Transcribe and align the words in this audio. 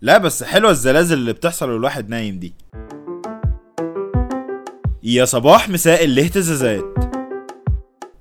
لا 0.00 0.18
بس 0.18 0.44
حلوة 0.44 0.70
الزلازل 0.70 1.16
اللي 1.18 1.32
بتحصل 1.32 1.70
والواحد 1.70 2.08
نايم 2.08 2.38
دي. 2.38 2.54
يا 5.02 5.24
صباح 5.24 5.68
مساء 5.68 6.04
الاهتزازات. 6.04 6.84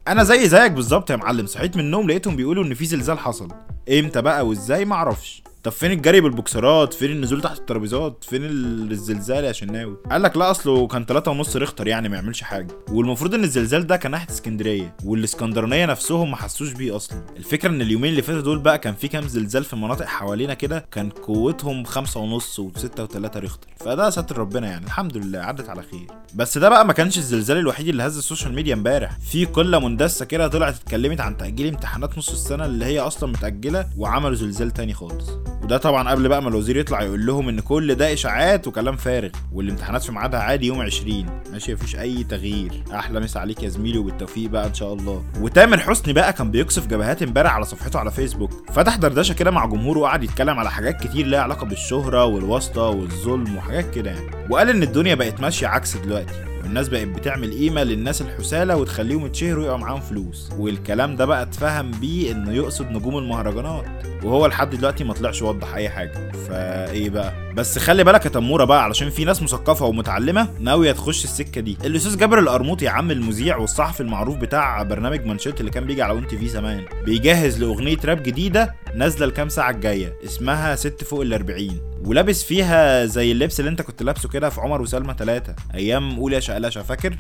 أنا 0.08 0.24
زي 0.24 0.48
زيك 0.48 0.72
بالظبط 0.72 1.10
يا 1.10 1.16
معلم 1.16 1.46
صحيت 1.46 1.76
من 1.76 1.84
النوم 1.84 2.08
لقيتهم 2.10 2.36
بيقولوا 2.36 2.64
إن 2.64 2.74
في 2.74 2.86
زلزال 2.86 3.20
حصل. 3.20 3.48
إمتى 3.90 4.22
بقى 4.22 4.48
وإزاي؟ 4.48 4.86
معرفش. 4.86 5.44
طب 5.68 5.74
فين 5.74 5.92
الجري 5.92 6.22
بالبوكسرات؟ 6.22 6.94
فين 6.94 7.12
النزول 7.12 7.42
تحت 7.42 7.58
الترابيزات؟ 7.60 8.24
فين 8.30 8.46
ال- 8.46 8.92
الزلزال 8.92 9.44
يا 9.44 9.52
شناوي؟ 9.52 9.98
قال 10.12 10.22
لك 10.24 10.38
لا 10.38 10.52
أصله 10.52 10.88
كان 10.88 11.06
3 11.06 11.32
ونص 11.32 11.56
ريختر 11.56 11.88
يعني 11.88 12.10
ما 12.10 12.16
يعملش 12.16 12.42
حاجة. 12.42 12.68
والمفروض 12.90 13.34
إن 13.34 13.44
الزلزال 13.44 13.88
ده 13.88 13.98
كان 13.98 14.12
ناحية 14.12 14.30
اسكندرية 14.30 14.96
والإسكندرانية 15.06 15.86
نفسهم 15.86 16.32
ما 16.32 16.38
حسوش 16.38 16.72
بيه 16.74 16.96
أصلا. 16.96 17.26
الفكرة 17.38 17.70
إن 17.70 17.82
اليومين 17.82 18.12
اللي 18.12 18.22
فاتوا 18.22 18.42
دول 18.42 18.60
بقى 18.60 18.80
كان 18.80 18.94
في 18.94 19.08
كام 19.08 19.28
زلزال 19.28 19.64
في 19.64 19.76
مناطق 19.76 20.06
حوالينا 20.06 20.54
كده 20.54 20.86
كان 20.92 21.10
قوتهم 21.10 21.84
خمسة 21.84 22.20
ونص 22.20 22.60
وستة 22.60 23.04
وتلاتة 23.04 23.40
ريختر. 23.40 23.68
فده 23.80 24.10
ستر 24.10 24.38
ربنا 24.38 24.68
يعني 24.68 24.86
الحمد 24.86 25.18
لله 25.18 25.40
عدت 25.40 25.70
على 25.70 25.82
خير. 25.92 26.08
بس 26.36 26.58
ده 26.58 26.70
بقى 26.70 26.86
ما 26.86 26.94
كانش 26.94 27.18
الزلزال 27.18 27.58
الوحيد 27.58 27.88
اللي 27.88 28.04
هز 28.04 28.18
ال 28.18 28.23
social 28.23 28.54
media 28.56 28.74
امبارح. 28.74 29.18
في 29.20 29.46
قلة 29.46 29.80
مندسة 29.80 30.26
كده 30.26 30.48
طلعت 30.48 30.76
اتكلمت 30.76 31.22
عن 31.22 31.38
تأجيل 31.38 31.68
امتحانات 31.68 32.18
نص 32.18 32.30
السنة 32.30 32.66
اللي 32.66 32.86
هي 32.86 33.00
أصلا 33.00 33.30
متأجلة 33.30 33.88
وعملوا 33.98 34.36
زلزال 34.36 34.72
تاني 34.72 34.94
خالص. 34.94 35.30
وده 35.68 35.78
طبعا 35.78 36.10
قبل 36.10 36.28
بقى 36.30 36.42
ما 36.42 36.50
الوزير 36.50 36.78
يطلع 36.78 37.02
يقول 37.02 37.26
لهم 37.26 37.50
إن 37.50 37.60
كل 37.60 37.96
ده 37.96 38.14
إشاعات 38.14 38.68
وكلام 38.68 38.96
فارغ 38.96 39.30
والامتحانات 39.54 40.04
في 40.04 40.12
ميعادها 40.12 40.40
عادي 40.40 40.68
يوم 40.68 40.82
20 40.82 41.26
ماشي 41.52 41.74
مفيش 41.74 41.96
أي 41.96 42.24
تغيير. 42.24 42.84
أحلى 42.94 43.20
مسا 43.20 43.40
عليك 43.40 43.64
يا 43.64 43.70
زميلي 43.70 43.98
وبالتوفيق 43.98 44.50
بقى 44.50 44.68
إن 44.68 44.74
شاء 44.74 44.94
الله. 44.94 45.24
وتامر 45.42 45.78
حسني 45.80 46.14
بقى 46.14 46.34
كان 46.34 46.52
بيقصف 46.52 46.88
جبهات 46.88 47.22
امبارح 47.24 47.56
على 47.56 47.66
صفحته 47.66 48.00
على 48.00 48.12
فيسبوك. 48.12 48.52
فتح 48.74 48.96
دردشة 48.96 49.34
كده 49.34 49.52
مع 49.52 49.66
جمهوره 49.66 50.00
وقعد 50.00 50.24
يتكلم 50.24 50.60
على 50.60 50.72
حاجات 50.72 51.04
كتير 51.08 51.26
ليها 51.28 51.40
علاقة 51.40 51.66
بالشهرة 51.66 52.26
والواسطة 52.26 52.82
والظلم 52.82 53.58
وحاجات 53.58 53.96
كده 53.96 54.12
يعني. 54.12 54.26
وقال 54.50 54.70
إن 54.70 54.84
الدنيا 54.84 55.16
بقت 55.16 55.42
ماشية 55.42 55.68
عكس 55.68 55.98
دلوقتي. 55.98 56.34
والناس 56.68 56.90
بقت 56.90 57.08
بتعمل 57.08 57.52
قيمة 57.54 57.84
للناس 57.84 58.22
الحثالة 58.22 58.76
وتخليهم 58.78 59.26
يتشهروا 59.26 59.64
ويبقى 59.64 59.80
معاهم 59.80 60.00
فلوس. 60.00 60.50
والكلام 60.58 61.16
ده 61.16 61.26
بقى 61.26 61.42
اتفهم 61.42 61.92
بيه 61.92 62.32
إنه 62.32 62.52
يقصد 62.54 62.92
نجوم 62.92 63.18
المهرجانات. 63.18 63.86
وهو 64.24 64.48
لحد 64.48 64.76
دلوقتي 64.76 65.04
ما 65.04 65.14
طلعش 65.14 65.42
يوضح 65.42 65.76
أي 65.76 65.90
حاجة. 65.90 66.32
فإيه 66.32 67.10
بقى؟ 67.10 67.47
بس 67.58 67.80
خلي 67.80 68.04
بالك 68.04 68.26
يا 68.26 68.30
تمورة 68.30 68.64
بقى 68.66 68.84
علشان 68.84 69.10
في 69.10 69.26
ناس 69.26 69.44
مثقفة 69.44 69.86
ومتعلمة 69.86 70.48
ناوية 70.60 70.92
تخش 70.92 71.24
السكة 71.24 71.62
دي. 71.62 71.78
الأستاذ 71.86 72.18
جابر 72.18 72.40
القرموطي 72.40 72.86
يا 72.86 72.90
عم 72.90 73.12
المذيع 73.12 73.58
والصحفي 73.58 74.02
المعروف 74.02 74.36
بتاع 74.38 74.84
برنامج 74.84 75.26
مانشيت 75.26 75.60
اللي 75.60 75.72
كان 75.72 75.86
بيجي 75.86 76.02
على 76.02 76.14
اون 76.14 76.28
تي 76.28 76.38
في 76.38 76.48
زمان 76.48 76.86
بيجهز 77.06 77.64
لأغنية 77.64 77.98
راب 78.06 78.24
جديدة 78.24 78.76
نازلة 78.96 79.26
الكام 79.26 79.50
ساعة 79.50 79.70
الجاية 79.72 80.14
اسمها 80.26 80.76
ست 80.76 81.04
فوق 81.04 81.22
ال 81.22 81.34
40 81.34 81.68
ولابس 82.06 82.44
فيها 82.44 83.06
زي 83.06 83.32
اللبس 83.32 83.60
اللي 83.60 83.72
انت 83.72 83.82
كنت 83.82 84.04
لابسه 84.04 84.30
كده 84.30 84.50
في 84.50 84.62
عمر 84.62 84.82
وسلمى 84.82 85.16
ثلاثة 85.20 85.56
أيام 85.76 86.16
قول 86.20 86.34
يا 86.34 86.40
شقلشه 86.40 86.82
فاكر؟ 86.84 87.16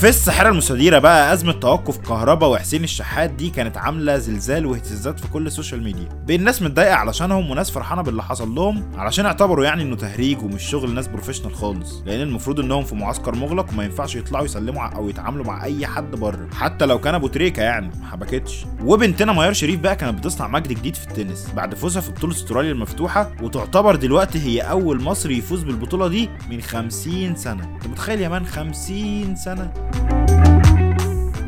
وفي 0.00 0.08
الساحرة 0.08 0.48
المستديرة 0.48 0.98
بقى 0.98 1.32
أزمة 1.32 1.52
توقف 1.52 1.98
كهرباء 1.98 2.50
وحسين 2.50 2.84
الشحات 2.84 3.30
دي 3.30 3.50
كانت 3.50 3.76
عاملة 3.76 4.18
زلزال 4.18 4.66
واهتزازات 4.66 5.20
في 5.20 5.28
كل 5.28 5.46
ال 5.46 5.51
social 5.51 5.82
media. 5.82 6.08
بين 6.26 6.44
ناس 6.44 6.62
متضايقة 6.62 6.94
علشانهم 6.94 7.50
وناس 7.50 7.70
فرحانة 7.70 8.02
باللي 8.02 8.22
حصل 8.22 8.54
لهم 8.54 8.90
علشان 8.96 9.26
اعتبروا 9.26 9.64
يعني 9.64 9.82
إنه 9.82 9.96
تهريج 9.96 10.42
ومش 10.42 10.62
شغل 10.62 10.94
ناس 10.94 11.08
professional 11.08 11.54
خالص. 11.54 12.02
لأن 12.06 12.20
المفروض 12.20 12.60
إنهم 12.60 12.84
في 12.84 12.94
معسكر 12.94 13.34
مغلق 13.34 13.66
وما 13.72 13.84
ينفعش 13.84 14.16
يطلعوا 14.16 14.44
يسلموا 14.44 14.82
أو 14.82 15.08
يتعاملوا 15.08 15.44
مع 15.44 15.64
أي 15.64 15.86
حد 15.86 16.10
بره. 16.10 16.48
حتى 16.54 16.86
لو 16.86 16.98
كان 17.00 17.14
أبو 17.14 17.26
تريكة 17.26 17.62
يعني 17.62 17.90
ما 18.00 18.06
حبكتش. 18.06 18.64
وبنتنا 18.84 19.32
ميار 19.32 19.52
شريف 19.52 19.80
بقى 19.80 19.96
كانت 19.96 20.18
بتصنع 20.18 20.48
مجد 20.48 20.68
جديد 20.68 20.94
في 20.96 21.06
التنس. 21.06 21.46
بعد 21.56 21.74
فوزها 21.74 22.02
في 22.02 22.10
بطولة 22.12 22.32
استراليا 22.34 22.72
المفتوحة 22.72 23.30
وتعتبر 23.42 23.96
دلوقتي 23.96 24.38
هي 24.38 24.60
أول 24.60 25.02
مصري 25.02 25.38
يفوز 25.38 25.62
بالبطولة 25.62 26.08
دي 26.08 26.28
من 26.50 26.60
50 26.60 27.36
سنة. 27.36 27.64
أنت 27.74 27.86
متخيل 27.86 28.20
يا 28.20 28.28
man 28.28 28.46
50 28.46 29.36
سنة؟ 29.36 29.89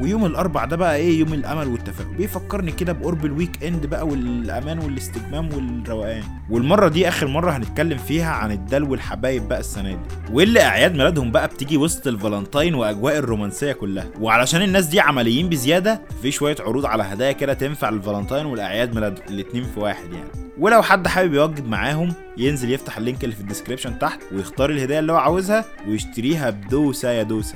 ويوم 0.01 0.25
الأربع 0.27 0.65
ده 0.65 0.77
بقى 0.77 0.97
إيه؟ 0.97 1.19
يوم 1.21 1.35
الأمل 1.35 1.69
والتفاؤل 1.69 2.15
بيفكرني 2.15 2.73
كده 2.73 2.93
بقرب 2.93 3.25
ال 3.25 3.65
weekend 3.65 3.87
بقى 3.87 4.07
والأمان 4.07 4.79
والاستجمام 4.79 5.49
والروقان. 5.55 6.23
والمرة 6.51 6.89
دي 6.89 7.09
آخر 7.09 7.27
مرة 7.27 7.51
هنتكلم 7.51 7.99
فيها 7.99 8.31
عن 8.33 8.51
الدلو 8.53 8.91
والحبايب 8.91 9.49
بقى 9.49 9.61
السنة 9.61 9.91
دي. 9.91 9.99
واللي 10.33 10.63
أعياد 10.63 10.93
ميلادهم 10.93 11.31
بقى 11.33 11.49
بتيجي 11.49 11.77
وسط 11.77 12.07
الفالنتاين 12.07 12.75
وأجواء 12.75 13.19
الرومانسية 13.19 13.73
كلها. 13.73 14.07
وعلشان 14.21 14.63
الناس 14.63 14.87
دي 14.87 15.01
عمليين 15.01 15.49
بزيادة 15.49 16.03
في 16.23 16.31
شوية 16.31 16.57
عروض 16.61 16.87
على 16.87 17.03
هدايا 17.03 17.33
كده 17.33 17.55
تنفع 17.55 17.91
للفالنتاين 17.91 18.47
والأعياد 18.47 18.95
ميلاد 18.95 19.19
الاتنين 19.31 19.65
في 19.65 19.81
واحد 19.81 20.13
يعني. 20.13 20.31
ولو 20.59 20.83
حد 20.83 21.09
حابب 21.09 21.35
يوجب 21.35 21.67
معاهم 21.67 22.15
ينزل 22.37 22.71
يفتح 22.73 22.97
ال 22.99 23.04
link 23.04 23.25
اللي 23.25 23.35
في 23.35 23.41
ال 23.41 23.46
description 23.46 23.99
تحت 23.99 24.21
ويختار 24.33 24.71
الهديه 24.71 24.99
اللي 24.99 25.13
هو 25.13 25.17
عاوزها 25.17 25.65
ويشتريها 25.89 26.51
بدوسة 26.51 27.11
يا 27.11 27.23
دوسة. 27.23 27.55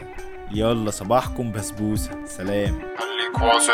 يلا 0.54 0.90
صباحكم 0.90 1.52
بسبوسة. 1.52 2.10
سلام. 2.26 2.74
خليك 2.98 3.54
واصل. 3.54 3.72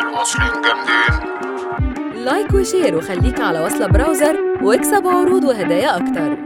الواصلين 0.00 0.48
جامدين. 0.62 2.24
like 2.24 2.52
و 2.54 2.61
share 2.61 2.96
وخليك 2.96 3.40
على 3.40 3.60
وصلة 3.60 3.86
براوزر 3.86 4.36
واكسب 4.62 5.06
عروض 5.06 5.44
وهدايا 5.44 5.96
أكتر. 5.96 6.36